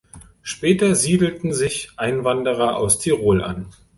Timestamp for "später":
0.41-0.95